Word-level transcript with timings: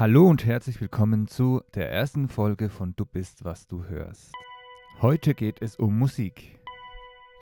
Hallo 0.00 0.26
und 0.30 0.46
herzlich 0.46 0.80
willkommen 0.80 1.28
zu 1.28 1.60
der 1.74 1.92
ersten 1.92 2.30
Folge 2.30 2.70
von 2.70 2.96
Du 2.96 3.04
bist, 3.04 3.44
was 3.44 3.66
du 3.66 3.84
hörst. 3.84 4.32
Heute 5.02 5.34
geht 5.34 5.60
es 5.60 5.76
um 5.76 5.98
Musik. 5.98 6.58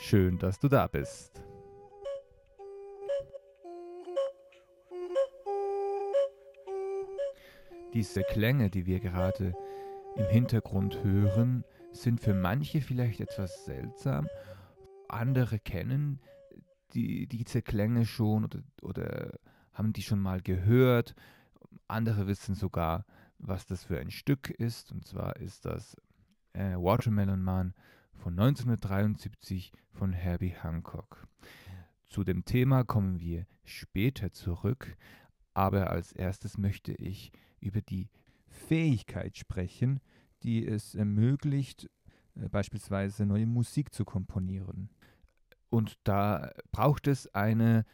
Schön, 0.01 0.39
dass 0.41 0.59
du 0.59 0.67
da 0.67 0.89
bist. 0.89 1.41
Diese 7.95 8.25
Klänge, 8.25 8.71
die 8.71 8.87
wir 8.87 8.99
gerade 8.99 9.55
im 10.17 10.27
Hintergrund 10.27 11.05
hören, 11.05 11.63
sind 11.93 12.21
für 12.21 12.35
manche 12.35 12.81
vielleicht 12.81 13.21
etwas 13.21 13.67
seltsam. 13.67 14.27
Andere 15.07 15.61
kennen 15.61 16.19
die, 16.93 17.29
diese 17.29 17.63
Klänge 17.63 18.05
schon 18.05 18.47
oder, 18.47 18.59
oder 18.83 19.39
haben 19.73 19.93
die 19.93 20.03
schon 20.03 20.19
mal 20.19 20.41
gehört 20.41 21.15
andere 21.89 22.27
wissen 22.27 22.55
sogar, 22.55 23.05
was 23.39 23.67
das 23.67 23.85
für 23.85 23.99
ein 23.99 24.11
Stück 24.11 24.51
ist. 24.51 24.93
Und 24.93 25.07
zwar 25.07 25.37
ist 25.37 25.65
das 25.65 25.97
äh, 26.53 26.75
Watermelon 26.75 27.43
Man 27.43 27.75
von 28.13 28.33
1973 28.39 29.73
von 29.91 30.13
Herbie 30.13 30.55
Hancock. 30.63 31.27
Zu 32.09 32.25
dem 32.25 32.45
Thema 32.45 32.85
kommen 32.85 33.21
wir 33.21 33.47
später 33.65 34.33
zurück, 34.33 34.97
aber 35.55 35.91
als 35.91 36.13
erstes 36.13 36.57
möchte 36.59 36.93
ich 36.93 37.33
über 37.61 37.81
die 37.81 38.09
Fähigkeit 38.47 39.37
sprechen, 39.37 40.01
die 40.43 40.67
es 40.67 40.95
ermöglicht, 40.95 41.91
äh, 42.35 42.49
beispielsweise 42.49 43.27
neue 43.27 43.47
Musik 43.47 43.93
zu 43.93 44.05
komponieren. 44.05 44.91
Und 45.71 45.99
da 46.05 46.51
braucht 46.73 47.07
es 47.07 47.33
eine 47.35 47.85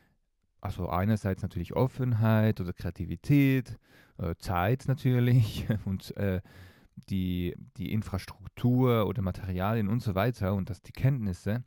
also 0.64 0.88
einerseits 0.88 1.42
natürlich 1.42 1.74
Offenheit 1.74 2.58
oder 2.60 2.72
Kreativität, 2.72 3.78
äh, 4.16 4.34
Zeit 4.38 4.84
natürlich 4.88 5.66
und 5.84 6.16
äh, 6.16 6.40
die, 7.10 7.54
die 7.76 7.92
Infrastruktur 7.92 9.06
oder 9.06 9.20
Materialien 9.20 9.88
und 9.88 10.02
so 10.02 10.14
weiter 10.14 10.54
und 10.54 10.70
das 10.70 10.80
die 10.80 10.92
Kenntnisse. 10.92 11.64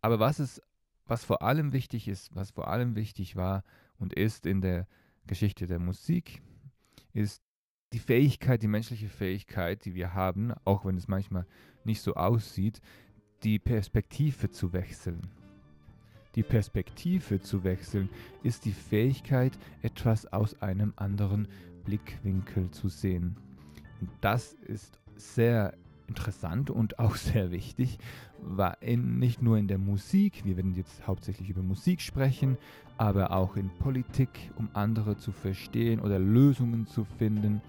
Aber 0.00 0.20
was 0.20 0.38
ist, 0.38 0.62
was 1.06 1.24
vor 1.24 1.42
allem 1.42 1.72
wichtig 1.72 2.06
ist, 2.06 2.34
was 2.36 2.52
vor 2.52 2.68
allem 2.68 2.94
wichtig 2.94 3.34
war 3.34 3.64
und 3.98 4.12
ist 4.12 4.46
in 4.46 4.60
der 4.60 4.86
Geschichte 5.26 5.66
der 5.66 5.80
Musik, 5.80 6.40
ist 7.12 7.42
die 7.92 7.98
Fähigkeit, 7.98 8.62
die 8.62 8.68
menschliche 8.68 9.08
Fähigkeit, 9.08 9.84
die 9.84 9.94
wir 9.94 10.14
haben, 10.14 10.52
auch 10.64 10.84
wenn 10.84 10.96
es 10.96 11.08
manchmal 11.08 11.46
nicht 11.82 12.02
so 12.02 12.14
aussieht, 12.14 12.80
die 13.42 13.58
Perspektive 13.58 14.50
zu 14.50 14.72
wechseln. 14.72 15.22
Die 16.38 16.44
Perspektive 16.44 17.40
zu 17.40 17.64
wechseln 17.64 18.08
ist 18.44 18.64
die 18.64 18.72
Fähigkeit, 18.72 19.58
etwas 19.82 20.32
aus 20.32 20.62
einem 20.62 20.92
anderen 20.94 21.48
Blickwinkel 21.84 22.70
zu 22.70 22.88
sehen. 22.88 23.36
Das 24.20 24.52
ist 24.52 25.00
sehr 25.16 25.74
interessant 26.06 26.70
und 26.70 27.00
auch 27.00 27.16
sehr 27.16 27.50
wichtig, 27.50 27.98
war 28.40 28.80
in, 28.80 29.18
nicht 29.18 29.42
nur 29.42 29.58
in 29.58 29.66
der 29.66 29.78
Musik, 29.78 30.44
wir 30.44 30.56
werden 30.56 30.76
jetzt 30.76 31.08
hauptsächlich 31.08 31.50
über 31.50 31.62
Musik 31.62 32.00
sprechen, 32.00 32.56
aber 32.98 33.32
auch 33.32 33.56
in 33.56 33.68
Politik, 33.80 34.52
um 34.54 34.68
andere 34.74 35.16
zu 35.16 35.32
verstehen 35.32 35.98
oder 35.98 36.20
Lösungen 36.20 36.86
zu 36.86 37.04
finden, 37.04 37.62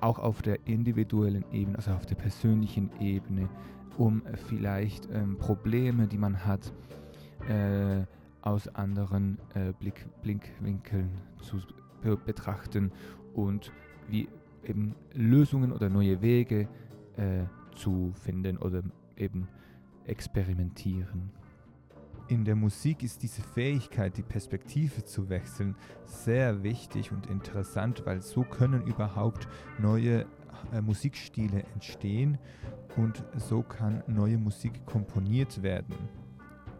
auch 0.00 0.18
auf 0.18 0.40
der 0.40 0.66
individuellen 0.66 1.44
Ebene, 1.52 1.76
also 1.76 1.90
auf 1.90 2.06
der 2.06 2.14
persönlichen 2.14 2.88
Ebene, 3.00 3.50
um 3.98 4.22
vielleicht 4.48 5.10
ähm, 5.12 5.36
Probleme, 5.36 6.06
die 6.06 6.16
man 6.16 6.46
hat, 6.46 6.72
äh, 7.48 8.04
aus 8.42 8.68
anderen 8.68 9.38
äh, 9.54 9.72
Blick, 9.72 10.06
Blickwinkeln 10.22 11.10
zu 11.40 11.58
betrachten 12.26 12.90
und 13.34 13.72
wie 14.08 14.28
eben 14.64 14.94
Lösungen 15.12 15.72
oder 15.72 15.88
neue 15.88 16.20
Wege 16.20 16.68
äh, 17.16 17.44
zu 17.76 18.12
finden 18.14 18.58
oder 18.58 18.82
eben 19.16 19.48
experimentieren. 20.04 21.30
In 22.28 22.44
der 22.44 22.56
Musik 22.56 23.02
ist 23.02 23.22
diese 23.22 23.42
Fähigkeit, 23.42 24.16
die 24.16 24.22
Perspektive 24.22 25.04
zu 25.04 25.28
wechseln, 25.28 25.76
sehr 26.06 26.62
wichtig 26.62 27.12
und 27.12 27.26
interessant, 27.26 28.02
weil 28.06 28.22
so 28.22 28.42
können 28.42 28.86
überhaupt 28.86 29.48
neue 29.78 30.26
äh, 30.72 30.80
Musikstile 30.80 31.64
entstehen 31.74 32.38
und 32.96 33.24
so 33.36 33.62
kann 33.62 34.02
neue 34.06 34.38
Musik 34.38 34.86
komponiert 34.86 35.62
werden. 35.62 35.94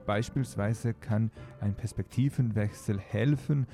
Beispielsweise 0.06 0.94
kann 0.94 1.30
ein 1.60 1.74
Perspektivenwechsel 1.74 2.98
helfen, 2.98 3.66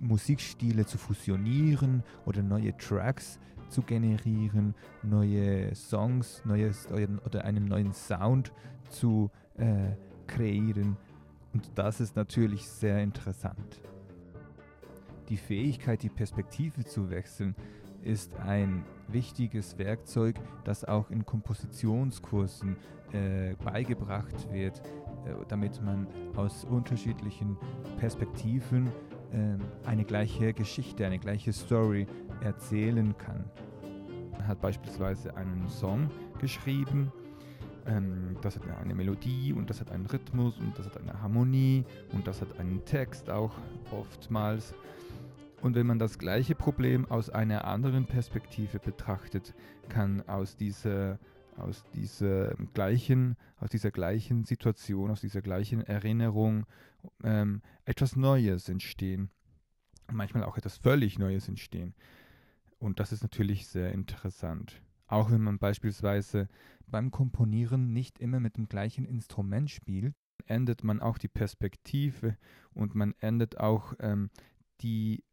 Musikstile 0.00 0.86
zu 0.86 0.98
fusionieren 0.98 2.02
oder 2.26 2.42
neue 2.42 2.76
Tracks 2.76 3.38
zu 3.68 3.82
generieren, 3.82 4.74
neue 5.02 5.74
Songs 5.74 6.42
neues, 6.44 6.88
oder 7.24 7.44
einen 7.44 7.66
neuen 7.66 7.92
Sound 7.92 8.52
zu 8.90 9.30
äh, 9.56 9.92
kreieren. 10.26 10.96
Und 11.52 11.70
das 11.74 12.00
ist 12.00 12.16
natürlich 12.16 12.68
sehr 12.68 13.02
interessant. 13.02 13.80
Die 15.28 15.36
Fähigkeit, 15.36 16.02
die 16.02 16.08
Perspektive 16.08 16.84
zu 16.84 17.10
wechseln, 17.10 17.56
ist 18.02 18.36
ein 18.36 18.84
wichtiges 19.08 19.78
Werkzeug, 19.78 20.36
das 20.64 20.84
auch 20.84 21.10
in 21.10 21.26
Kompositionskursen 21.26 22.76
äh, 23.16 23.54
beigebracht 23.64 24.52
wird, 24.52 24.80
äh, 25.24 25.32
damit 25.48 25.82
man 25.82 26.06
aus 26.36 26.64
unterschiedlichen 26.64 27.56
Perspektiven 27.98 28.88
äh, 29.32 29.88
eine 29.88 30.04
gleiche 30.04 30.52
Geschichte, 30.52 31.06
eine 31.06 31.18
gleiche 31.18 31.52
Story 31.52 32.06
erzählen 32.42 33.16
kann. 33.16 33.44
Er 34.38 34.48
hat 34.48 34.60
beispielsweise 34.60 35.36
einen 35.36 35.68
Song 35.68 36.08
geschrieben, 36.38 37.10
ähm, 37.86 38.36
das 38.42 38.56
hat 38.56 38.62
eine 38.80 38.94
Melodie 38.94 39.52
und 39.52 39.70
das 39.70 39.80
hat 39.80 39.90
einen 39.90 40.06
Rhythmus 40.06 40.58
und 40.58 40.78
das 40.78 40.86
hat 40.86 40.98
eine 40.98 41.20
Harmonie 41.22 41.84
und 42.12 42.26
das 42.26 42.40
hat 42.40 42.58
einen 42.58 42.84
Text 42.84 43.30
auch 43.30 43.52
oftmals. 43.90 44.74
Und 45.62 45.74
wenn 45.74 45.86
man 45.86 45.98
das 45.98 46.18
gleiche 46.18 46.54
Problem 46.54 47.10
aus 47.10 47.30
einer 47.30 47.64
anderen 47.64 48.06
Perspektive 48.06 48.78
betrachtet, 48.78 49.54
kann 49.88 50.22
aus 50.28 50.56
dieser, 50.56 51.18
aus 51.56 51.84
dieser, 51.94 52.54
gleichen, 52.74 53.36
aus 53.58 53.70
dieser 53.70 53.90
gleichen 53.90 54.44
Situation, 54.44 55.10
aus 55.10 55.20
dieser 55.20 55.42
gleichen 55.42 55.80
Erinnerung 55.82 56.66
ähm, 57.22 57.62
etwas 57.84 58.16
Neues 58.16 58.68
entstehen. 58.68 59.30
Manchmal 60.12 60.44
auch 60.44 60.56
etwas 60.56 60.76
völlig 60.76 61.18
Neues 61.18 61.48
entstehen. 61.48 61.94
Und 62.78 63.00
das 63.00 63.12
ist 63.12 63.22
natürlich 63.22 63.66
sehr 63.66 63.92
interessant. 63.92 64.82
Auch 65.06 65.30
wenn 65.30 65.40
man 65.40 65.58
beispielsweise 65.58 66.48
beim 66.86 67.10
Komponieren 67.10 67.92
nicht 67.92 68.18
immer 68.18 68.40
mit 68.40 68.56
dem 68.56 68.68
gleichen 68.68 69.04
Instrument 69.04 69.70
spielt, 69.70 70.14
ändert 70.46 70.84
man 70.84 71.00
auch 71.00 71.18
die 71.18 71.28
Perspektive 71.28 72.36
und 72.74 72.94
man 72.94 73.14
ändert 73.20 73.58
auch 73.58 73.94
ähm, 74.00 74.30
die 74.80 75.24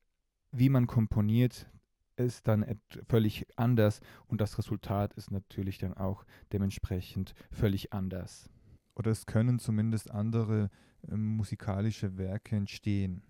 wie 0.53 0.69
man 0.69 0.87
komponiert, 0.87 1.67
ist 2.15 2.47
dann 2.47 2.65
völlig 3.07 3.45
anders 3.55 3.99
und 4.27 4.41
das 4.41 4.57
Resultat 4.57 5.13
ist 5.13 5.31
natürlich 5.31 5.77
dann 5.77 5.93
auch 5.93 6.25
dementsprechend 6.51 7.33
völlig 7.51 7.93
anders. 7.93 8.49
Oder 8.95 9.11
es 9.11 9.25
können 9.25 9.59
zumindest 9.59 10.11
andere 10.11 10.69
äh, 11.09 11.15
musikalische 11.15 12.17
Werke 12.17 12.55
entstehen. 12.55 13.23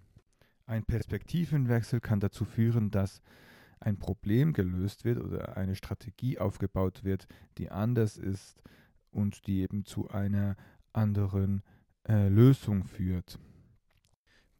Ein 0.65 0.83
Perspektivenwechsel 0.85 1.99
kann 1.99 2.19
dazu 2.19 2.45
führen, 2.45 2.91
dass 2.91 3.21
ein 3.79 3.97
Problem 3.97 4.53
gelöst 4.53 5.03
wird 5.03 5.19
oder 5.19 5.57
eine 5.57 5.75
Strategie 5.75 6.39
aufgebaut 6.39 7.03
wird, 7.03 7.27
die 7.57 7.69
anders 7.69 8.17
ist 8.17 8.61
und 9.11 9.45
die 9.47 9.61
eben 9.61 9.85
zu 9.85 10.09
einer 10.09 10.55
anderen 10.93 11.63
äh, 12.07 12.29
Lösung 12.29 12.85
führt. 12.85 13.39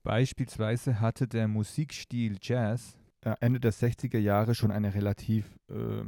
Beispielsweise 0.03 0.99
hatte 0.99 1.27
der 1.27 1.47
Musikstil 1.47 2.37
Jazz 2.41 2.97
Ende 3.39 3.59
der 3.59 3.73
60er 3.73 4.19
Jahre 4.19 4.55
schon 4.55 4.71
eine 4.71 4.93
relativ 4.93 5.59
äh, 5.69 6.03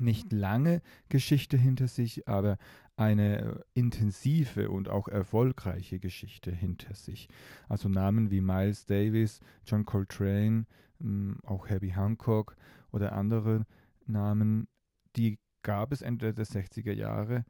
nicht 0.00 0.32
lange 0.32 0.82
Geschichte 1.08 1.56
hinter 1.56 1.88
sich, 1.88 2.28
aber 2.28 2.58
eine 2.96 3.64
intensive 3.74 4.70
und 4.70 4.88
auch 4.88 5.08
erfolgreiche 5.08 5.98
Geschichte 5.98 6.50
hinter 6.50 6.94
sich. 6.94 7.28
Also 7.68 7.88
Namen 7.88 8.30
wie 8.30 8.40
Miles 8.40 8.86
Davis, 8.86 9.40
John 9.66 9.84
Coltrane, 9.84 10.66
hm, 11.00 11.38
auch 11.44 11.68
Herbie 11.68 11.94
Hancock 11.94 12.56
oder 12.92 13.12
andere 13.12 13.66
Namen, 14.06 14.68
die 15.16 15.38
gab 15.62 15.92
es 15.92 16.02
Ende 16.02 16.32
der 16.32 16.46
60er 16.46 16.92
Jahre 16.92 17.44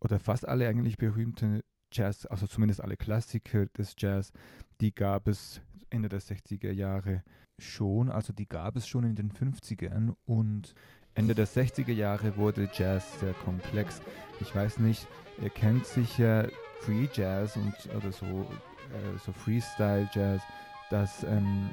oder 0.00 0.20
fast 0.20 0.46
alle 0.46 0.68
eigentlich 0.68 0.98
berühmte 0.98 1.64
Jazz, 1.92 2.26
also 2.26 2.46
zumindest 2.46 2.80
alle 2.80 2.96
Klassiker 2.96 3.66
des 3.66 3.94
Jazz, 3.98 4.32
die 4.80 4.94
gab 4.94 5.26
es 5.28 5.62
Ende 5.90 6.08
der 6.08 6.20
60er 6.20 6.72
Jahre 6.72 7.22
schon, 7.58 8.10
also 8.10 8.32
die 8.32 8.48
gab 8.48 8.76
es 8.76 8.86
schon 8.86 9.04
in 9.04 9.14
den 9.14 9.32
50ern 9.32 10.14
und 10.26 10.74
Ende 11.14 11.34
der 11.34 11.46
60er 11.46 11.92
Jahre 11.92 12.36
wurde 12.36 12.68
Jazz 12.74 13.20
sehr 13.20 13.32
komplex. 13.32 14.02
Ich 14.40 14.54
weiß 14.54 14.80
nicht, 14.80 15.06
ihr 15.40 15.50
kennt 15.50 15.86
sicher 15.86 16.48
Free 16.80 17.08
Jazz 17.12 17.56
und 17.56 17.74
oder 17.96 18.12
so, 18.12 18.26
äh, 18.26 19.18
so 19.24 19.32
Freestyle 19.32 20.08
Jazz 20.12 20.42
das 20.90 21.24
ähm, 21.24 21.70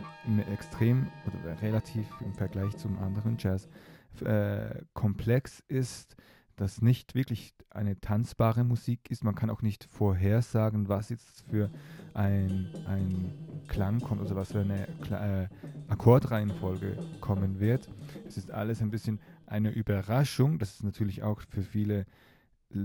extrem 0.52 1.08
oder 1.28 1.62
relativ 1.62 2.08
im 2.22 2.34
Vergleich 2.34 2.76
zum 2.78 2.98
anderen 3.00 3.38
Jazz 3.38 3.68
äh, 4.26 4.82
komplex 4.94 5.64
ist, 5.68 6.16
das 6.56 6.82
nicht 6.82 7.16
wirklich 7.16 7.54
eine 7.70 8.00
tanzbare 8.00 8.64
Musik 8.64 9.10
ist. 9.10 9.24
Man 9.24 9.36
kann 9.36 9.50
auch 9.50 9.62
nicht 9.62 9.86
vorhersagen, 9.86 10.88
was 10.90 11.10
jetzt 11.10 11.44
für 11.50 11.70
ein, 12.14 12.70
ein 12.86 13.34
Klang 13.68 14.00
kommt, 14.00 14.22
also 14.22 14.36
was 14.36 14.52
für 14.52 14.62
eine 14.62 14.88
äh, 15.10 15.48
Akkordreihenfolge 15.88 16.98
kommen 17.22 17.60
wird. 17.60 17.90
Es 18.28 18.38
ist 18.38 18.52
alles 18.52 18.82
ein 18.82 18.92
bisschen 18.92 19.20
eine 19.48 19.72
Überraschung. 19.72 20.60
Das 20.60 20.76
ist 20.76 20.84
natürlich 20.84 21.24
auch 21.24 21.42
für 21.50 21.64
viele 21.64 22.06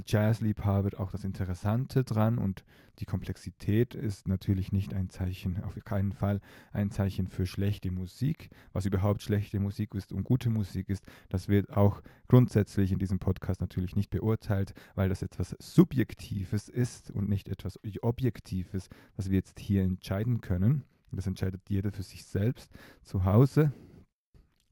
Jazzliebhaber 0.06 0.98
auch 1.00 1.10
das 1.10 1.24
Interessante 1.24 2.04
dran 2.04 2.38
und 2.38 2.64
die 2.98 3.04
Komplexität 3.04 3.94
ist 3.94 4.26
natürlich 4.26 4.72
nicht 4.72 4.92
ein 4.92 5.08
Zeichen, 5.08 5.62
auf 5.62 5.74
keinen 5.84 6.12
Fall 6.12 6.40
ein 6.72 6.90
Zeichen 6.90 7.28
für 7.28 7.46
schlechte 7.46 7.90
Musik. 7.90 8.50
Was 8.72 8.86
überhaupt 8.86 9.22
schlechte 9.22 9.60
Musik 9.60 9.94
ist 9.94 10.12
und 10.12 10.24
gute 10.24 10.50
Musik 10.50 10.88
ist, 10.88 11.04
das 11.28 11.48
wird 11.48 11.76
auch 11.76 12.02
grundsätzlich 12.26 12.90
in 12.90 12.98
diesem 12.98 13.18
Podcast 13.18 13.60
natürlich 13.60 13.94
nicht 13.94 14.10
beurteilt, 14.10 14.74
weil 14.94 15.08
das 15.08 15.22
etwas 15.22 15.56
Subjektives 15.60 16.68
ist 16.68 17.10
und 17.10 17.28
nicht 17.28 17.48
etwas 17.48 17.78
Objektives, 18.02 18.88
was 19.16 19.30
wir 19.30 19.36
jetzt 19.36 19.60
hier 19.60 19.82
entscheiden 19.82 20.40
können. 20.40 20.84
Das 21.12 21.26
entscheidet 21.26 21.62
jeder 21.68 21.92
für 21.92 22.02
sich 22.02 22.24
selbst 22.24 22.70
zu 23.02 23.24
Hause. 23.24 23.72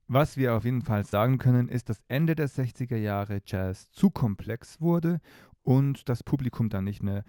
Was 0.09 0.37
wir 0.37 0.55
auf 0.55 0.65
jeden 0.65 0.83
Fall 0.83 1.05
sagen 1.05 1.39
können, 1.39 1.69
ist, 1.69 1.89
dass 1.89 2.01
Ende 2.07 2.37
der 2.37 2.49
60er 2.49 2.97
Jahre 2.97 3.43
Jazz 3.45 3.91
zu 3.91 4.11
komplex 4.11 4.81
wurde 4.81 5.21
und 5.63 6.09
das 6.09 6.23
Publikum 6.23 6.69
dann 6.69 6.85
nicht 6.85 7.03
mehr 7.03 7.25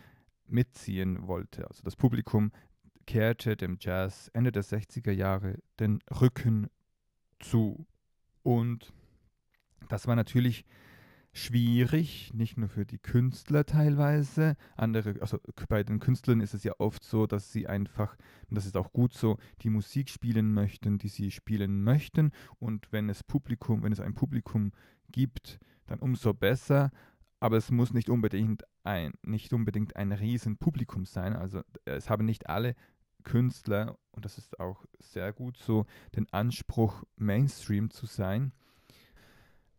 mitziehen 0.45 1.27
wollte. 1.27 1.68
Also 1.68 1.81
das 1.83 1.95
Publikum 1.95 2.51
kehrte 3.07 3.57
dem 3.57 3.77
Jazz 3.79 4.29
Ende 4.33 4.51
der 4.51 4.63
60er 4.63 5.12
Jahre 5.12 5.56
den 5.79 6.00
Rücken 6.21 6.68
zu. 7.39 7.88
Und 8.44 8.94
das 9.89 10.06
war 10.06 10.15
natürlich 10.15 10.63
schwierig, 11.38 12.34
nicht 12.34 12.57
nur 12.57 12.69
für 12.69 12.86
die 12.86 12.98
Künstler 12.98 13.66
teilweise. 13.66 14.56
Andere, 14.75 15.16
also 15.22 15.39
bei 15.69 15.84
den 15.84 16.00
Künstlern 16.00 16.42
ist 16.42 16.54
es 16.54 16.63
ja 16.63 16.74
oft 16.80 17.04
so, 17.04 17.28
dass 17.28 17.51
sie 17.51 17.68
einfach, 17.68 18.18
und 18.50 18.56
das 18.56 18.66
ist 18.66 18.75
auch 18.75 18.92
gut 18.92 19.13
so, 19.13 19.38
die 19.62 19.69
Musik 19.69 20.10
spielen 20.10 20.54
möchten, 20.54 20.98
die 20.98 21.10
sie 21.10 21.31
spielen 21.31 21.84
möchten. 21.84 22.31
Und 22.60 22.92
wenn 22.92 23.10
es 23.10 23.24
Publikum, 23.24 23.84
wenn 23.84 23.94
es 23.94 24.00
ein 24.00 24.13
Publikum 24.13 24.72
gibt, 25.12 25.60
dann 25.86 26.00
umso 26.00 26.34
besser. 26.34 26.92
Aber 27.40 27.57
es 27.57 27.69
muss 27.69 27.94
nicht 27.94 28.10
unbedingt 28.10 28.63
ein, 28.83 29.13
nicht 29.22 29.54
unbedingt 29.54 29.95
ein 29.95 30.12
Riesenpublikum 30.12 31.06
sein. 31.06 31.36
Also 31.36 31.62
es 31.86 32.10
haben 32.10 32.25
nicht 32.25 32.50
alle 32.50 32.74
Künstler, 33.24 33.98
und 34.12 34.25
das 34.25 34.38
ist 34.38 34.60
auch 34.60 34.86
sehr 35.00 35.33
gut 35.33 35.57
so, 35.57 35.86
den 36.16 36.31
Anspruch, 36.31 37.04
Mainstream 37.16 37.92
zu 37.92 38.06
sein. 38.06 38.54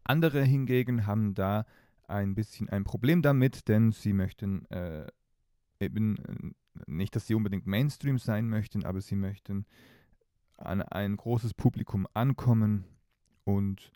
Andere 0.08 0.42
hingegen 0.42 1.06
haben 1.06 1.34
da 1.34 1.66
ein 2.08 2.34
bisschen 2.34 2.68
ein 2.68 2.84
Problem 2.84 3.22
damit, 3.22 3.68
denn 3.68 3.92
sie 3.92 4.12
möchten 4.12 4.64
äh, 4.70 5.06
eben 5.80 6.16
äh, 6.16 6.52
nicht, 6.86 7.14
dass 7.14 7.26
sie 7.26 7.34
unbedingt 7.34 7.66
Mainstream 7.66 8.18
sein 8.18 8.48
möchten, 8.48 8.84
aber 8.84 9.00
sie 9.00 9.16
möchten 9.16 9.66
an 10.56 10.82
ein 10.82 11.16
großes 11.16 11.54
Publikum 11.54 12.06
ankommen 12.14 12.84
und 13.44 13.92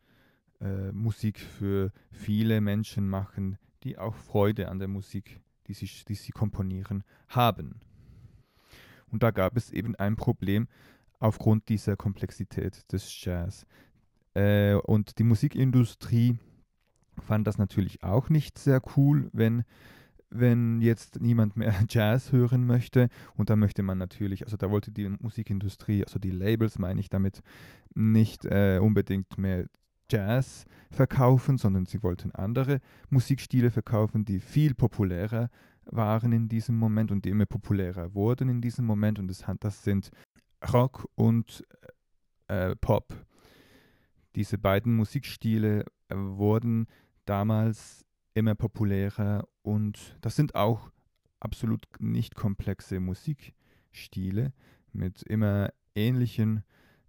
äh, 0.61 0.93
Musik 0.93 1.41
für 1.41 1.93
viele 2.11 2.61
Menschen 2.61 3.09
machen, 3.09 3.59
die 3.83 3.99
auch 3.99 4.15
Freude 4.15 4.69
an 4.69 4.79
der 4.79 4.89
Musik, 4.89 5.41
die 5.67 5.75
sie, 5.75 5.89
die 6.07 6.15
sie 6.15 6.33
komponieren, 6.33 7.05
haben. 7.29 7.81
Und 9.11 9.23
da 9.23 9.31
gab 9.31 9.57
es 9.57 9.71
eben 9.71 9.97
ein 9.97 10.17
Problem 10.17 10.69
aufgrund 11.19 11.69
dieser 11.69 11.97
Komplexität 11.97 12.91
des 12.93 13.25
Jazz. 13.25 13.67
Äh, 14.35 14.75
und 14.75 15.19
die 15.19 15.25
Musikindustrie 15.25 16.39
fand 17.21 17.47
das 17.47 17.59
natürlich 17.59 18.03
auch 18.03 18.29
nicht 18.29 18.59
sehr 18.59 18.81
cool, 18.97 19.29
wenn, 19.33 19.65
wenn 20.31 20.81
jetzt 20.81 21.21
niemand 21.21 21.57
mehr 21.57 21.75
Jazz 21.89 22.33
hören 22.33 22.67
möchte. 22.67 23.09
Und 23.35 23.51
da 23.51 23.57
möchte 23.57 23.83
man 23.83 23.99
natürlich, 23.99 24.45
also 24.45 24.57
da 24.57 24.71
wollte 24.71 24.91
die 24.91 25.09
Musikindustrie, 25.09 26.05
also 26.05 26.19
die 26.19 26.31
Labels 26.31 26.79
meine 26.79 27.01
ich 27.01 27.11
damit, 27.11 27.43
nicht 27.95 28.45
äh, 28.45 28.79
unbedingt 28.81 29.39
mehr 29.39 29.67
Jazz 30.11 30.67
verkaufen, 30.91 31.57
sondern 31.59 31.87
sie 31.87 32.03
wollten 32.03 32.33
andere 32.33 32.81
Musikstile 33.09 33.71
verkaufen, 33.71 34.25
die 34.25 34.41
viel 34.41 34.75
populärer 34.75 35.49
waren 35.87 36.33
in 36.33 36.49
diesem 36.49 36.77
Moment 36.77 37.11
und 37.11 37.25
die 37.25 37.31
immer 37.31 37.47
populärer 37.47 38.15
wurden 38.15 38.49
in 38.49 38.61
diesem 38.61 38.85
Moment. 38.85 39.19
Und 39.19 39.29
das, 39.29 39.45
das 39.61 39.83
sind 39.83 40.11
Rock 40.73 41.09
und 41.15 41.65
äh, 42.49 42.77
Pop. 42.77 43.15
Diese 44.35 44.59
beiden 44.59 44.95
Musikstile 44.97 45.85
äh, 46.09 46.15
wurden 46.17 46.87
damals 47.25 48.05
immer 48.35 48.55
populärer 48.55 49.47
und 49.63 50.17
das 50.21 50.37
sind 50.37 50.55
auch 50.55 50.91
absolut 51.41 51.87
nicht 51.99 52.35
komplexe 52.35 53.01
Musikstile 53.01 54.53
mit 54.93 55.23
immer 55.23 55.71
ähnlichen 55.95 56.65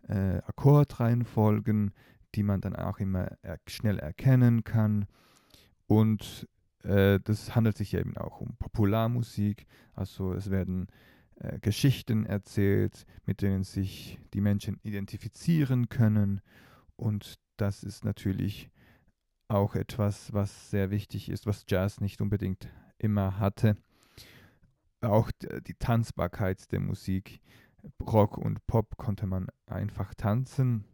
äh, 0.07 0.37
Akkordreihenfolgen, 0.39 1.91
die 2.35 2.43
man 2.43 2.61
dann 2.61 2.75
auch 2.75 2.99
immer 2.99 3.27
er 3.41 3.59
schnell 3.67 3.99
erkennen 3.99 4.63
kann. 4.63 5.05
Und 5.87 6.47
äh, 6.83 7.19
das 7.23 7.55
handelt 7.55 7.77
sich 7.77 7.93
eben 7.93 8.17
auch 8.17 8.41
um 8.41 8.55
Popularmusik. 8.57 9.65
Also 9.93 10.33
es 10.33 10.49
werden 10.49 10.87
äh, 11.35 11.59
Geschichten 11.59 12.25
erzählt, 12.25 13.05
mit 13.25 13.41
denen 13.41 13.63
sich 13.63 14.19
die 14.33 14.41
Menschen 14.41 14.79
identifizieren 14.83 15.89
können. 15.89 16.41
Und 16.95 17.35
das 17.57 17.83
ist 17.83 18.05
natürlich 18.05 18.69
auch 19.47 19.75
etwas, 19.75 20.33
was 20.33 20.71
sehr 20.71 20.89
wichtig 20.89 21.29
ist, 21.29 21.45
was 21.45 21.65
Jazz 21.67 22.01
nicht 22.01 22.21
unbedingt 22.21 22.69
immer 22.97 23.39
hatte. 23.39 23.77
Auch 25.01 25.31
die 25.67 25.75
Tanzbarkeit 25.75 26.71
der 26.71 26.79
Musik. 26.79 27.41
Rock 28.01 28.37
und 28.37 28.65
Pop 28.65 28.95
konnte 28.97 29.27
man 29.27 29.47
einfach 29.65 30.13
tanzen 30.13 30.85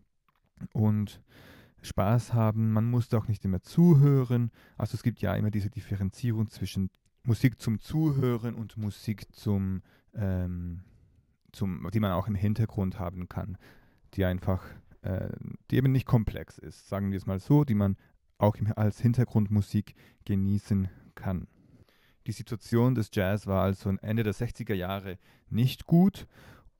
und 0.73 1.21
Spaß 1.81 2.33
haben. 2.33 2.73
Man 2.73 2.89
musste 2.89 3.17
auch 3.17 3.27
nicht 3.27 3.45
immer 3.45 3.61
zuhören. 3.61 4.51
Also 4.77 4.95
es 4.95 5.03
gibt 5.03 5.21
ja 5.21 5.35
immer 5.35 5.51
diese 5.51 5.69
Differenzierung 5.69 6.49
zwischen 6.49 6.89
Musik 7.23 7.61
zum 7.61 7.79
Zuhören 7.79 8.55
und 8.55 8.77
Musik 8.77 9.33
zum, 9.33 9.83
ähm, 10.13 10.81
zum 11.51 11.87
die 11.93 11.99
man 11.99 12.11
auch 12.11 12.27
im 12.27 12.35
Hintergrund 12.35 12.99
haben 12.99 13.29
kann, 13.29 13.57
die 14.15 14.25
einfach 14.25 14.63
äh, 15.01 15.29
die 15.69 15.77
eben 15.77 15.91
nicht 15.91 16.05
komplex 16.05 16.57
ist, 16.57 16.87
sagen 16.87 17.11
wir 17.11 17.17
es 17.17 17.25
mal 17.25 17.39
so, 17.39 17.63
die 17.63 17.75
man 17.75 17.97
auch 18.37 18.55
als 18.75 18.99
Hintergrundmusik 19.01 19.95
genießen 20.25 20.89
kann. 21.15 21.47
Die 22.27 22.31
Situation 22.31 22.95
des 22.95 23.09
Jazz 23.13 23.47
war 23.47 23.63
also 23.63 23.89
Ende 24.01 24.23
der 24.23 24.33
60er 24.33 24.73
Jahre 24.73 25.17
nicht 25.49 25.85
gut 25.85 26.27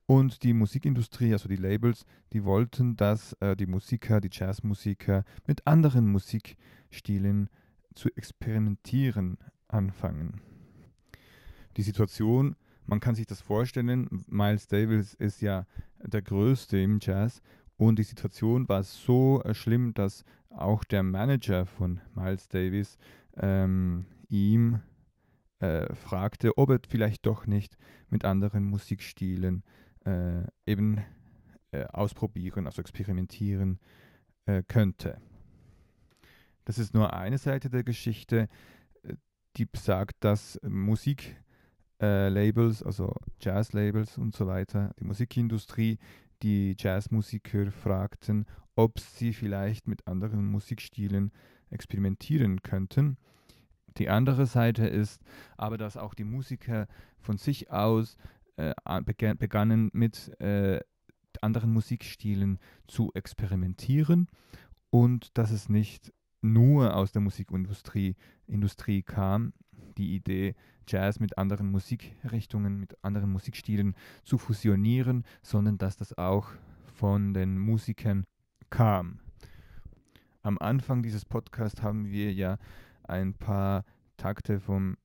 und 0.06 0.42
die 0.42 0.54
Musikindustrie, 0.54 1.32
also 1.32 1.48
die 1.48 1.56
Labels, 1.56 2.04
die 2.32 2.44
wollten, 2.44 2.96
dass 2.96 3.32
äh, 3.34 3.56
die 3.56 3.66
Musiker, 3.66 4.20
die 4.20 4.30
Jazzmusiker 4.32 5.24
mit 5.46 5.66
anderen 5.66 6.10
Musikstilen 6.10 7.48
zu 7.94 8.08
experimentieren 8.16 9.38
anfangen. 9.68 10.40
Die 11.76 11.82
Situation, 11.82 12.56
man 12.86 13.00
kann 13.00 13.14
sich 13.14 13.26
das 13.26 13.40
vorstellen, 13.40 14.24
Miles 14.26 14.66
Davis 14.66 15.14
ist 15.14 15.42
ja 15.42 15.66
der 16.02 16.22
Größte 16.22 16.78
im 16.78 16.98
Jazz 17.00 17.40
und 17.80 17.98
die 17.98 18.04
Situation 18.04 18.68
war 18.68 18.82
so 18.82 19.42
äh, 19.42 19.54
schlimm, 19.54 19.94
dass 19.94 20.26
auch 20.50 20.84
der 20.84 21.02
Manager 21.02 21.64
von 21.64 22.02
Miles 22.14 22.46
Davis 22.48 22.98
ähm, 23.38 24.04
ihm 24.28 24.80
äh, 25.60 25.94
fragte, 25.94 26.58
ob 26.58 26.68
er 26.68 26.80
vielleicht 26.86 27.24
doch 27.24 27.46
nicht 27.46 27.78
mit 28.10 28.26
anderen 28.26 28.64
Musikstilen 28.64 29.62
äh, 30.04 30.42
eben 30.66 31.02
äh, 31.70 31.86
ausprobieren, 31.86 32.66
also 32.66 32.82
experimentieren 32.82 33.78
äh, 34.44 34.62
könnte. 34.62 35.18
Das 36.66 36.78
ist 36.78 36.92
nur 36.92 37.14
eine 37.14 37.38
Seite 37.38 37.70
der 37.70 37.82
Geschichte, 37.82 38.50
äh, 39.04 39.14
die 39.56 39.64
besagt, 39.64 40.22
dass 40.22 40.60
Musiklabels, 40.62 42.82
also 42.82 43.14
Jazzlabels 43.40 44.18
und 44.18 44.36
so 44.36 44.46
weiter, 44.46 44.94
die 45.00 45.04
Musikindustrie 45.04 45.98
die 46.42 46.74
Jazzmusiker 46.78 47.70
fragten, 47.70 48.46
ob 48.74 48.98
sie 48.98 49.32
vielleicht 49.32 49.88
mit 49.88 50.06
anderen 50.06 50.46
Musikstilen 50.46 51.32
experimentieren 51.70 52.62
könnten. 52.62 53.16
Die 53.98 54.08
andere 54.08 54.46
Seite 54.46 54.86
ist 54.86 55.20
aber, 55.56 55.76
dass 55.76 55.96
auch 55.96 56.14
die 56.14 56.24
Musiker 56.24 56.86
von 57.18 57.36
sich 57.36 57.70
aus 57.70 58.16
äh, 58.56 58.72
begannen 59.34 59.90
mit 59.92 60.28
äh, 60.40 60.80
anderen 61.40 61.72
Musikstilen 61.72 62.58
zu 62.86 63.10
experimentieren 63.14 64.28
und 64.90 65.36
dass 65.38 65.50
es 65.50 65.68
nicht 65.68 66.12
nur 66.42 66.96
aus 66.96 67.12
der 67.12 67.20
Musikindustrie 67.20 68.16
Industrie 68.46 69.02
kam. 69.02 69.52
Die 70.00 70.14
Idee, 70.14 70.54
Jazz 70.88 71.20
mit 71.20 71.38
anderen 71.38 71.70
Musikrichtungen, 71.70 72.80
mit 72.80 72.96
anderen 73.04 73.30
Musikstilen 73.30 73.94
zu 74.24 74.38
fusionieren, 74.38 75.24
sondern 75.42 75.78
dass 75.78 75.96
das 75.96 76.16
auch 76.18 76.50
von 76.94 77.34
den 77.34 77.58
Musikern 77.58 78.24
kam. 78.70 79.20
Am 80.42 80.58
Anfang 80.58 81.02
dieses 81.02 81.24
Podcasts 81.24 81.82
haben 81.82 82.06
wir 82.06 82.32
ja 82.32 82.56
ein 83.04 83.34
paar 83.34 83.84
Takte 84.16 84.58
vom 84.58 84.96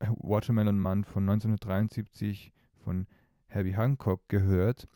Watermelon 0.00 0.78
Man 0.78 1.04
von 1.04 1.22
1973 1.22 2.52
von 2.84 3.06
Herbie 3.46 3.76
Hancock 3.76 4.28
gehört. 4.28 4.88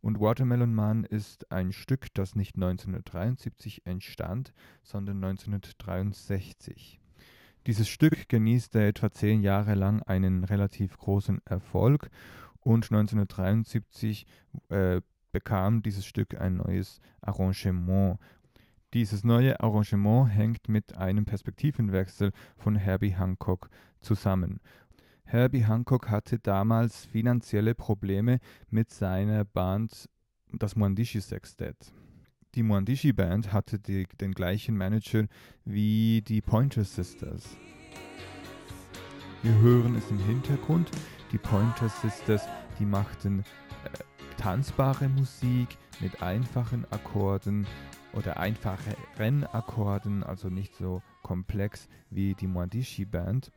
Und 0.00 0.20
Watermelon 0.20 0.74
Man 0.74 1.04
ist 1.04 1.50
ein 1.50 1.72
Stück, 1.72 2.12
das 2.14 2.34
nicht 2.34 2.56
1973 2.56 3.86
entstand, 3.86 4.52
sondern 4.82 5.22
1963. 5.24 6.97
Dieses 7.68 7.90
Stück 7.90 8.30
genießte 8.30 8.82
etwa 8.82 9.10
zehn 9.10 9.42
Jahre 9.42 9.74
lang 9.74 10.02
einen 10.04 10.42
relativ 10.44 10.96
großen 10.96 11.42
Erfolg 11.44 12.08
und 12.60 12.84
1973 12.84 14.24
äh, 14.70 15.02
bekam 15.32 15.82
dieses 15.82 16.06
Stück 16.06 16.40
ein 16.40 16.56
neues 16.56 16.98
Arrangement. 17.20 18.18
Dieses 18.94 19.22
neue 19.22 19.60
Arrangement 19.60 20.30
hängt 20.30 20.70
mit 20.70 20.96
einem 20.96 21.26
Perspektivenwechsel 21.26 22.32
von 22.56 22.74
Herbie 22.74 23.18
Hancock 23.18 23.68
zusammen. 24.00 24.60
Herbie 25.24 25.66
Hancock 25.66 26.08
hatte 26.08 26.38
damals 26.38 27.04
finanzielle 27.04 27.74
Probleme 27.74 28.38
mit 28.70 28.88
seiner 28.88 29.44
Band, 29.44 30.08
das 30.54 30.74
Mwandishi 30.74 31.20
Sextet. 31.20 31.92
Die 32.58 32.64
Mwandishi 32.64 33.12
Band 33.12 33.52
hatte 33.52 33.78
die, 33.78 34.08
den 34.20 34.32
gleichen 34.32 34.76
Manager 34.76 35.28
wie 35.64 36.22
die 36.22 36.40
Pointer 36.40 36.82
Sisters. 36.82 37.56
Wir 39.44 39.56
hören 39.60 39.94
es 39.94 40.10
im 40.10 40.18
Hintergrund. 40.18 40.90
Die 41.30 41.38
Pointer 41.38 41.88
Sisters, 41.88 42.42
die 42.80 42.84
machten 42.84 43.44
äh, 43.84 44.34
tanzbare 44.38 45.08
Musik 45.08 45.68
mit 46.00 46.20
einfachen 46.20 46.84
Akkorden 46.90 47.64
oder 48.12 48.40
einfachen 48.40 49.44
Akkorden, 49.52 50.24
also 50.24 50.48
nicht 50.48 50.74
so 50.74 51.00
komplex 51.22 51.86
wie 52.10 52.34
die 52.34 52.48
Mwandishi 52.48 53.04
Band 53.04 53.52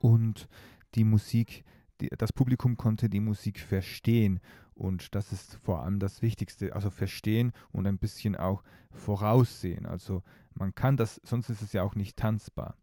und 0.00 0.48
die 0.96 1.04
Musik, 1.04 1.62
die, 2.00 2.08
das 2.08 2.32
Publikum 2.32 2.76
konnte 2.76 3.08
die 3.08 3.20
Musik 3.20 3.60
verstehen 3.60 4.40
und 4.80 5.14
das 5.14 5.30
ist 5.30 5.56
vor 5.62 5.82
allem 5.82 5.98
das 5.98 6.22
Wichtigste, 6.22 6.74
also 6.74 6.88
verstehen 6.88 7.52
und 7.70 7.86
ein 7.86 7.98
bisschen 7.98 8.34
auch 8.34 8.62
voraussehen. 8.90 9.84
Also 9.84 10.22
man 10.54 10.74
kann 10.74 10.96
das, 10.96 11.20
sonst 11.22 11.50
ist 11.50 11.60
es 11.60 11.72
ja 11.72 11.82
auch 11.82 11.94
nicht 11.94 12.16
tanzbar. 12.16 12.76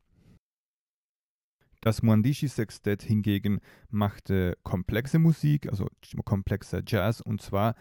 Das 1.82 2.04
Mwandishi 2.04 2.48
Sextet 2.48 3.02
hingegen 3.02 3.60
machte 3.90 4.58
komplexe 4.64 5.20
Musik, 5.20 5.70
also 5.70 5.88
komplexer 6.24 6.82
Jazz 6.86 7.20
und 7.22 7.42
zwar 7.42 7.76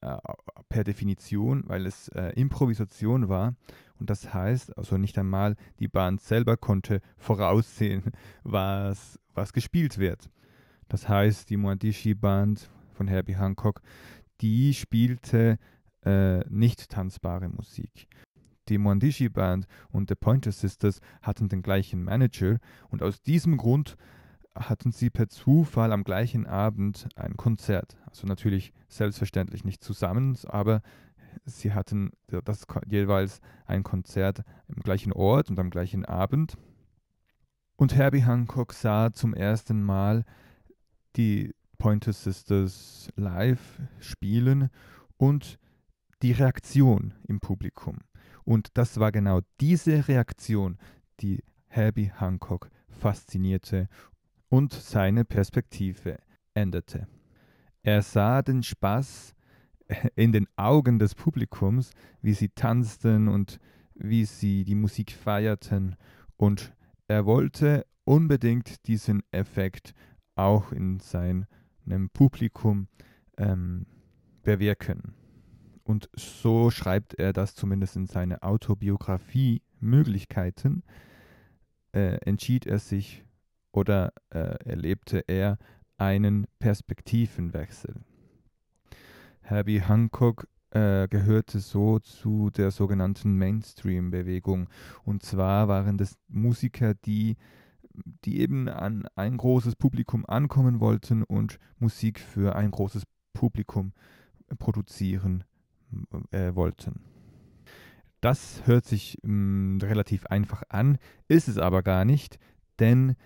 äh, 0.00 0.16
per 0.68 0.84
Definition, 0.84 1.62
weil 1.66 1.86
es 1.86 2.08
äh, 2.08 2.32
Improvisation 2.34 3.28
war 3.28 3.54
und 3.98 4.10
das 4.10 4.34
heißt, 4.34 4.76
also 4.76 4.98
nicht 4.98 5.16
einmal 5.18 5.56
die 5.78 5.88
Band 5.88 6.20
selber 6.20 6.56
konnte 6.56 7.00
voraussehen, 7.16 8.12
was, 8.42 9.18
was 9.32 9.52
gespielt 9.52 9.96
wird. 9.98 10.28
Das 10.88 11.08
heißt, 11.08 11.48
die 11.48 11.56
Mwandishi 11.56 12.14
Band 12.14 12.68
von 13.02 13.08
Herbie 13.08 13.36
Hancock, 13.36 13.82
die 14.40 14.72
spielte 14.74 15.58
äh, 16.04 16.48
nicht 16.48 16.88
tanzbare 16.88 17.48
Musik. 17.48 18.06
Die 18.68 18.78
Mwandishi 18.78 19.28
Band 19.28 19.66
und 19.90 20.08
The 20.08 20.14
Pointer 20.14 20.52
Sisters 20.52 21.00
hatten 21.20 21.48
den 21.48 21.62
gleichen 21.62 22.04
Manager 22.04 22.58
und 22.90 23.02
aus 23.02 23.20
diesem 23.20 23.56
Grund 23.56 23.96
hatten 24.54 24.92
sie 24.92 25.10
per 25.10 25.28
Zufall 25.28 25.90
am 25.90 26.04
gleichen 26.04 26.46
Abend 26.46 27.08
ein 27.16 27.36
Konzert. 27.36 27.96
Also 28.06 28.28
natürlich 28.28 28.72
selbstverständlich 28.86 29.64
nicht 29.64 29.82
zusammen, 29.82 30.38
aber 30.46 30.80
sie 31.44 31.72
hatten 31.72 32.12
das 32.44 32.66
jeweils 32.86 33.40
ein 33.66 33.82
Konzert 33.82 34.44
im 34.68 34.80
gleichen 34.80 35.12
Ort 35.12 35.50
und 35.50 35.58
am 35.58 35.70
gleichen 35.70 36.04
Abend. 36.04 36.54
Und 37.74 37.96
Herbie 37.96 38.24
Hancock 38.24 38.72
sah 38.72 39.12
zum 39.12 39.34
ersten 39.34 39.82
Mal 39.82 40.24
die 41.16 41.52
Pointer 41.82 42.12
Sisters 42.12 43.08
live 43.16 43.80
spielen 43.98 44.70
und 45.16 45.58
die 46.22 46.30
Reaktion 46.30 47.12
im 47.26 47.40
Publikum. 47.40 47.98
Und 48.44 48.68
das 48.74 49.00
war 49.00 49.10
genau 49.10 49.40
diese 49.60 50.06
Reaktion, 50.06 50.78
die 51.18 51.42
Herbie 51.66 52.12
Hancock 52.16 52.70
faszinierte 52.88 53.88
und 54.48 54.72
seine 54.72 55.24
Perspektive 55.24 56.18
änderte. 56.54 57.08
Er 57.82 58.02
sah 58.02 58.42
den 58.42 58.62
Spaß 58.62 59.34
in 60.14 60.30
den 60.30 60.46
Augen 60.54 61.00
des 61.00 61.16
Publikums, 61.16 61.90
wie 62.20 62.34
sie 62.34 62.50
tanzten 62.50 63.26
und 63.26 63.58
wie 63.94 64.24
sie 64.24 64.62
die 64.62 64.76
Musik 64.76 65.10
feierten. 65.10 65.96
Und 66.36 66.74
er 67.08 67.26
wollte 67.26 67.84
unbedingt 68.04 68.86
diesen 68.86 69.24
Effekt 69.32 69.94
auch 70.36 70.70
in 70.70 71.00
seinem 71.84 72.10
Publikum 72.10 72.88
ähm, 73.36 73.86
bewirken. 74.42 75.14
Und 75.84 76.08
so 76.14 76.70
schreibt 76.70 77.14
er 77.14 77.32
das 77.32 77.54
zumindest 77.54 77.96
in 77.96 78.06
seiner 78.06 78.44
Autobiografie 78.44 79.62
Möglichkeiten, 79.80 80.84
äh, 81.92 82.18
entschied 82.24 82.66
er 82.66 82.78
sich 82.78 83.24
oder 83.72 84.12
äh, 84.30 84.56
erlebte 84.64 85.24
er 85.26 85.58
einen 85.96 86.46
Perspektivenwechsel. 86.58 87.96
Herbie 89.40 89.82
Hancock 89.82 90.46
äh, 90.70 91.08
gehörte 91.08 91.60
so 91.60 91.98
zu 91.98 92.50
der 92.50 92.70
sogenannten 92.70 93.36
Mainstream-Bewegung. 93.36 94.68
Und 95.04 95.22
zwar 95.22 95.68
waren 95.68 95.98
das 95.98 96.16
Musiker, 96.28 96.94
die, 96.94 97.36
die 98.24 98.40
eben 98.40 98.68
an 98.68 99.06
ein 99.16 99.36
großes 99.36 99.76
Publikum 99.76 100.24
ankommen 100.26 100.80
wollten 100.80 101.22
und 101.22 101.58
Musik 101.78 102.20
für 102.20 102.56
ein 102.56 102.70
großes 102.70 103.04
Publikum 103.32 103.92
produzieren 104.58 105.44
äh, 106.30 106.54
wollten. 106.54 107.00
Das 108.20 108.62
hört 108.66 108.84
sich 108.84 109.18
mh, 109.22 109.32
mm, 109.32 109.78
relativ 109.82 110.26
einfach 110.26 110.62
an, 110.68 110.98
ist 111.28 111.48
es 111.48 111.58
aber 111.58 111.82
gar 111.82 112.04
nicht, 112.04 112.38
denn 112.78 113.16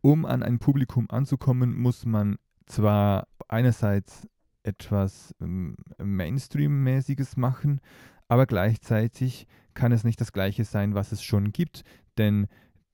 um 0.00 0.24
an 0.24 0.42
ein 0.42 0.58
Publikum 0.58 1.10
anzukommen, 1.10 1.76
muss 1.76 2.06
man 2.06 2.36
zwar 2.66 3.28
einerseits 3.48 4.28
etwas 4.62 5.34
ähm, 5.40 5.76
Mainstream-mäßiges 5.98 7.36
machen, 7.36 7.80
aber 8.28 8.46
gleichzeitig 8.46 9.46
kann 9.74 9.92
es 9.92 10.04
nicht 10.04 10.20
das 10.20 10.32
gleiche 10.32 10.64
sein, 10.64 10.94
was 10.94 11.12
es 11.12 11.22
schon 11.22 11.52
gibt, 11.52 11.82
denn 12.18 12.46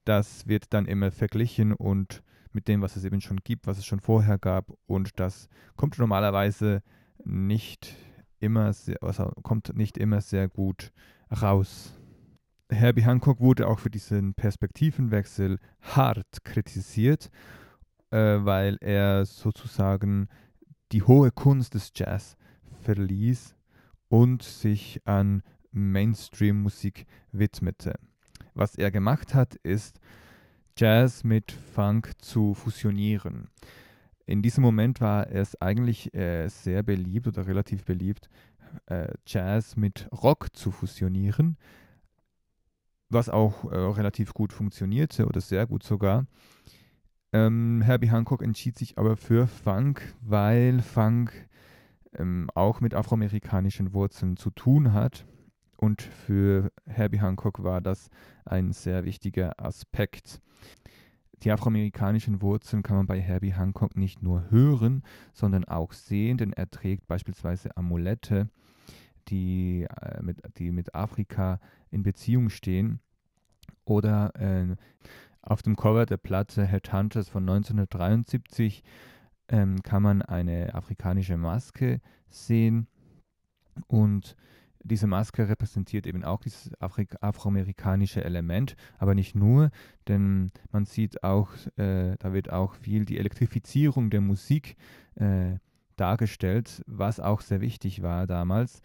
das 0.05 0.47
wird 0.47 0.73
dann 0.73 0.87
immer 0.87 1.11
verglichen 1.11 1.73
und 1.73 2.23
mit 2.53 2.69
dem, 2.69 2.83
was 2.83 2.97
es 2.97 3.05
eben 3.05 3.21
schon 3.21 3.39
gibt, 3.39 3.67
was 3.67 3.79
es 3.79 3.87
schon 3.87 4.01
vorher 4.01 4.39
gab 4.39 4.73
und 4.87 5.19
das 5.19 5.49
kommt 5.77 5.99
normalerweise 5.99 6.83
nicht 7.25 7.97
immer 8.39 8.73
sehr, 8.73 9.03
also 9.03 9.33
kommt 9.43 9.77
nicht 9.77 9.99
immer 9.99 10.21
sehr 10.21 10.49
gut 10.49 10.93
raus. 11.43 11.99
Herbie 12.71 13.05
Hancock 13.05 13.41
wurde 13.41 13.69
auch 13.69 13.79
für 13.79 13.91
diesen 13.91 14.35
Perspektivenwechsel 14.35 15.59
hart 15.81 16.45
kritisiert, 16.45 17.31
äh, 18.11 18.17
weil 18.17 18.79
er 18.81 19.27
sozusagen 19.27 20.29
die 20.93 21.03
hohe 21.03 21.31
Kunst 21.31 21.75
des 21.75 21.93
Jazz 21.95 22.37
verließ 22.83 23.57
und 24.09 24.43
sich 24.43 25.01
an 25.05 25.43
Mainstream-Musik 25.73 27.07
widmete. 27.33 27.95
Was 28.55 28.77
er 28.77 28.93
gemacht 28.93 29.35
hat, 29.35 29.57
ist 29.57 29.99
Jazz 30.77 31.25
mit 31.25 31.51
Funk 31.51 32.13
zu 32.19 32.55
fusionieren. 32.55 33.49
In 34.27 34.43
diesem 34.43 34.63
Moment 34.63 35.01
war 35.01 35.29
es 35.29 35.61
eigentlich 35.61 36.15
äh, 36.15 36.49
sehr 36.49 36.85
beliebt 36.85 37.27
oder 37.27 37.47
relativ 37.47 37.85
beliebt, 37.85 38.31
äh, 38.87 39.13
Jazz 39.27 39.77
mit 39.77 40.09
Rock 40.13 40.57
zu 40.57 40.71
fusionieren, 40.71 41.57
was 43.11 43.29
auch 43.29 43.71
äh, 43.71 43.77
relativ 43.77 44.33
gut 44.35 44.53
funktionierte 44.53 45.27
oder 45.27 45.41
sehr 45.41 45.67
gut 45.67 45.83
sogar. 45.83 46.27
Ähm, 47.33 47.83
Herbie 47.83 48.13
Hancock 48.13 48.41
entschied 48.41 48.79
sich 48.79 48.97
aber 48.99 49.17
für 49.17 49.49
Funk, 49.49 50.15
weil 50.21 50.81
Funk 50.81 51.49
ähm, 52.17 52.49
auch 52.55 52.81
mit 52.81 52.95
afroamerikanischen 52.95 53.93
Wurzeln 53.93 54.37
zu 54.37 54.51
tun 54.51 54.93
hat. 54.93 55.27
Und 55.77 56.03
für 56.03 56.71
Herbie 56.87 57.21
Hancock 57.21 57.63
war 57.63 57.81
das 57.81 58.11
ein 58.45 58.73
sehr 58.73 59.05
wichtiger 59.05 59.55
Aspekt. 59.59 60.41
Die 61.43 61.51
afroamerikanischen 61.51 62.41
Wurzeln 62.41 62.83
kann 62.83 62.97
man 62.97 63.07
bei 63.07 63.21
Herbie 63.21 63.55
Hancock 63.55 63.97
nicht 63.97 64.23
nur 64.23 64.51
hören, 64.51 65.03
sondern 65.33 65.65
auch 65.65 65.93
sehen, 65.93 66.39
denn 66.39 66.53
er 66.53 66.71
trägt 66.71 67.07
beispielsweise 67.07 67.77
Amulette, 67.77 68.49
die, 69.29 69.87
äh, 70.01 70.23
mit, 70.23 70.39
die 70.59 70.71
mit 70.71 70.95
Afrika 70.95 71.61
in 71.91 72.03
Beziehung 72.03 72.49
stehen. 72.51 73.01
Oder 73.85 74.33
äh, 74.37 74.77
Auf 75.43 75.63
dem 75.63 75.77
Cover 75.77 76.07
der 76.07 76.17
Platte 76.17 76.65
Headhunters 76.65 77.29
von 77.29 77.43
1973 77.43 78.83
ähm, 79.49 79.83
kann 79.83 80.03
man 80.03 80.23
eine 80.23 80.75
afrikanische 80.75 81.37
Maske 81.37 82.01
sehen 82.31 82.87
und 83.87 84.37
diese 84.85 85.07
Maske 85.07 85.49
repräsentiert 85.49 86.07
eben 86.07 86.25
auch 86.25 86.41
dieses 86.41 86.71
Afri 86.81 87.09
afroamerikanische 87.21 88.23
Element, 88.23 88.77
aber 88.99 89.15
nicht 89.15 89.35
nur, 89.35 89.71
denn 90.09 90.53
man 90.71 90.85
sieht 90.85 91.25
auch, 91.25 91.49
äh, 91.77 92.17
da 92.19 92.33
wird 92.33 92.53
auch 92.53 92.75
viel 92.75 93.05
die 93.05 93.19
Elektrifizierung 93.19 94.11
der 94.11 94.21
Musik 94.21 94.77
äh, 95.17 95.59
dargestellt, 95.97 96.83
was 96.87 97.19
auch 97.19 97.41
sehr 97.41 97.61
wichtig 97.61 98.03
war 98.03 98.27
damals. 98.27 98.83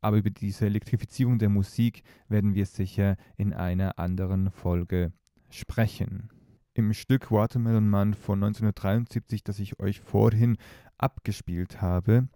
Aber 0.00 0.18
über 0.18 0.30
diese 0.30 0.66
Elektrifizierung 0.66 1.38
der 1.38 1.48
Musik 1.48 2.02
werden 2.28 2.54
wir 2.54 2.66
sicher 2.66 3.16
in 3.36 3.52
einer 3.52 3.98
anderen 3.98 4.50
Folge 4.50 5.12
sprechen. 5.50 6.28
Im 6.74 6.92
Stück 6.92 7.32
Watermelon 7.32 7.88
Man 7.88 8.14
von 8.14 8.38
1973, 8.38 9.42
das 9.42 9.58
ich 9.58 9.80
euch 9.80 10.00
vorhin 10.00 10.56
abgespielt 10.98 11.80
habe, 11.80 12.28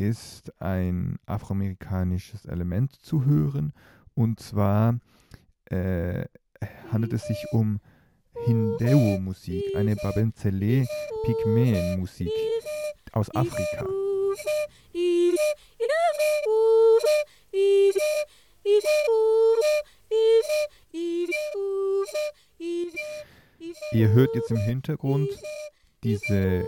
ist 0.00 0.52
ein 0.60 1.18
afroamerikanisches 1.26 2.46
Element 2.46 2.94
zu 2.94 3.26
hören. 3.26 3.74
Und 4.14 4.40
zwar 4.40 4.98
äh, 5.66 6.24
handelt 6.90 7.12
es 7.12 7.26
sich 7.26 7.44
um 7.52 7.78
Hindewo-Musik, 8.46 9.76
eine 9.76 9.96
Babenzele-Pygmäen-Musik 9.96 12.32
aus 13.12 13.28
Afrika. 13.34 13.86
Ihr 23.92 24.08
hört 24.08 24.34
jetzt 24.34 24.50
im 24.50 24.56
Hintergrund 24.56 25.28
diese 26.02 26.64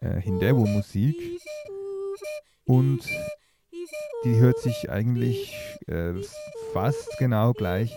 äh, 0.00 0.20
Hindewo-Musik 0.20 1.40
und 2.64 3.08
die 4.24 4.36
hört 4.36 4.58
sich 4.58 4.90
eigentlich 4.90 5.78
äh, 5.86 6.14
fast 6.72 7.18
genau 7.18 7.52
gleich 7.52 7.94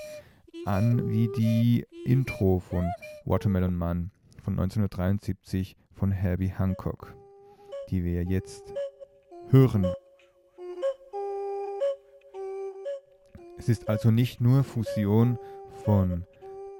an 0.65 1.09
wie 1.09 1.29
die 1.37 1.85
Intro 2.05 2.59
von 2.59 2.89
Watermelon 3.25 3.75
Man 3.75 4.11
von 4.43 4.53
1973 4.53 5.75
von 5.93 6.11
Herbie 6.11 6.51
Hancock, 6.57 7.15
die 7.89 8.03
wir 8.03 8.23
jetzt 8.23 8.73
hören. 9.49 9.85
Es 13.57 13.69
ist 13.69 13.87
also 13.87 14.11
nicht 14.11 14.41
nur 14.41 14.63
Fusion 14.63 15.39
von 15.83 16.25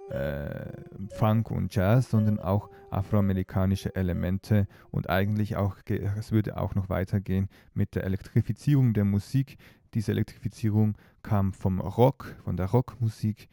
äh, 0.09 0.71
Funk 1.09 1.51
und 1.51 1.73
Jazz, 1.73 2.09
sondern 2.09 2.39
auch 2.39 2.69
afroamerikanische 2.89 3.95
Elemente 3.95 4.67
und 4.91 5.09
eigentlich 5.09 5.55
auch, 5.55 5.77
es 5.87 6.31
würde 6.31 6.57
auch 6.57 6.75
noch 6.75 6.89
weitergehen 6.89 7.49
mit 7.73 7.95
der 7.95 8.03
Elektrifizierung 8.03 8.93
der 8.93 9.05
Musik. 9.05 9.57
Diese 9.93 10.11
Elektrifizierung 10.11 10.97
kam 11.23 11.53
vom 11.53 11.79
Rock, 11.79 12.35
von 12.43 12.57
der 12.57 12.67
Rockmusik 12.67 13.49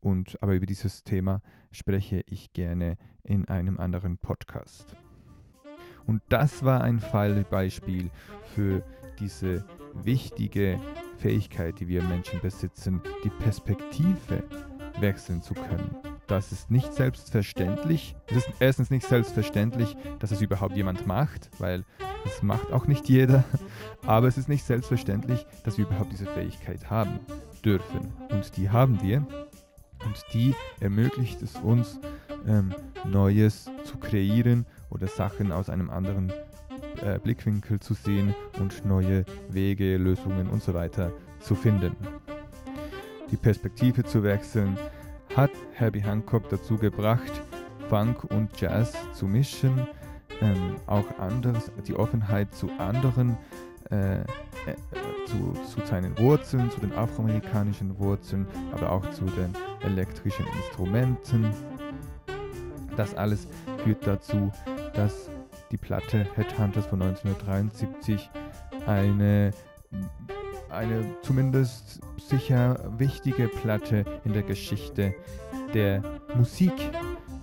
und 0.00 0.40
aber 0.42 0.54
über 0.54 0.66
dieses 0.66 1.02
Thema 1.02 1.40
spreche 1.72 2.22
ich 2.26 2.52
gerne 2.52 2.96
in 3.22 3.48
einem 3.48 3.78
anderen 3.78 4.18
Podcast. 4.18 4.96
Und 6.06 6.22
das 6.28 6.64
war 6.64 6.82
ein 6.82 7.00
Fallbeispiel 7.00 8.10
für 8.54 8.82
diese 9.18 9.64
wichtige 9.94 10.78
Fähigkeit, 11.18 11.80
die 11.80 11.88
wir 11.88 12.02
Menschen 12.02 12.40
besitzen, 12.40 13.00
die 13.24 13.30
Perspektive 13.30 14.44
wechseln 15.00 15.42
zu 15.42 15.54
können. 15.54 15.94
Das 16.26 16.50
ist 16.50 16.70
nicht 16.70 16.92
selbstverständlich. 16.92 18.16
Es 18.26 18.38
ist 18.38 18.48
erstens 18.58 18.90
nicht 18.90 19.06
selbstverständlich, 19.06 19.96
dass 20.18 20.32
es 20.32 20.40
überhaupt 20.40 20.76
jemand 20.76 21.06
macht, 21.06 21.50
weil 21.58 21.84
es 22.24 22.42
macht 22.42 22.72
auch 22.72 22.86
nicht 22.86 23.08
jeder. 23.08 23.44
Aber 24.06 24.26
es 24.26 24.36
ist 24.36 24.48
nicht 24.48 24.64
selbstverständlich, 24.64 25.46
dass 25.64 25.78
wir 25.78 25.86
überhaupt 25.86 26.12
diese 26.12 26.26
Fähigkeit 26.26 26.90
haben 26.90 27.20
dürfen. 27.64 28.12
Und 28.30 28.56
die 28.56 28.70
haben 28.70 29.00
wir. 29.02 29.18
Und 30.04 30.24
die 30.32 30.54
ermöglicht 30.80 31.42
es 31.42 31.56
uns, 31.56 31.98
ähm, 32.46 32.74
Neues 33.04 33.70
zu 33.84 33.96
kreieren 33.98 34.66
oder 34.90 35.06
Sachen 35.06 35.52
aus 35.52 35.70
einem 35.70 35.90
anderen 35.90 36.32
äh, 37.02 37.18
Blickwinkel 37.18 37.80
zu 37.80 37.94
sehen 37.94 38.34
und 38.60 38.84
neue 38.84 39.24
Wege, 39.48 39.96
Lösungen 39.96 40.48
und 40.48 40.62
so 40.62 40.74
weiter 40.74 41.12
zu 41.40 41.54
finden 41.54 41.96
die 43.30 43.36
Perspektive 43.36 44.04
zu 44.04 44.22
wechseln, 44.22 44.78
hat 45.34 45.50
Herbie 45.72 46.02
Hancock 46.02 46.48
dazu 46.48 46.76
gebracht, 46.76 47.42
Funk 47.88 48.24
und 48.24 48.60
Jazz 48.60 48.94
zu 49.12 49.26
mischen, 49.26 49.86
ähm, 50.40 50.76
auch 50.86 51.18
anderes, 51.18 51.70
die 51.86 51.94
Offenheit 51.94 52.54
zu 52.54 52.70
anderen, 52.78 53.36
äh, 53.90 54.20
äh, 54.20 54.24
zu, 55.26 55.52
zu 55.64 55.86
seinen 55.86 56.18
Wurzeln, 56.18 56.70
zu 56.70 56.80
den 56.80 56.92
afroamerikanischen 56.92 57.98
Wurzeln, 57.98 58.46
aber 58.72 58.90
auch 58.90 59.08
zu 59.10 59.24
den 59.24 59.52
elektrischen 59.82 60.46
Instrumenten. 60.56 61.50
Das 62.96 63.14
alles 63.14 63.46
führt 63.84 64.06
dazu, 64.06 64.50
dass 64.94 65.30
die 65.70 65.76
Platte 65.76 66.26
Headhunters 66.34 66.86
von 66.86 67.02
1973 67.02 68.30
eine 68.86 69.52
eine 70.76 71.04
zumindest 71.22 72.00
sicher 72.28 72.78
wichtige 72.98 73.48
Platte 73.48 74.04
in 74.24 74.32
der 74.32 74.42
Geschichte 74.42 75.14
der 75.72 76.02
Musik 76.34 76.72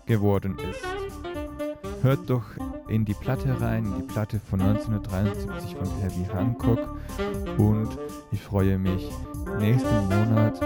geworden 0.06 0.58
ist. 0.60 0.86
Hört 2.04 2.30
doch 2.30 2.44
in 2.88 3.06
die 3.06 3.14
Platte 3.14 3.60
rein, 3.60 3.86
in 3.86 3.96
die 3.96 4.14
Platte 4.14 4.40
von 4.40 4.62
1973 4.62 5.76
von 5.76 5.90
Herbie 6.00 6.28
Hancock 6.34 7.00
und 7.58 7.90
ich 8.32 8.42
freue 8.42 8.78
mich 8.78 9.10
nächsten 9.60 10.04
Monat 10.10 10.60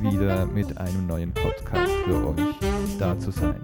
wieder 0.00 0.46
mit 0.46 0.76
einem 0.78 1.06
neuen 1.06 1.32
Podcast 1.32 1.92
für 2.04 2.28
euch 2.28 2.98
da 2.98 3.18
zu 3.18 3.30
sein. 3.30 3.56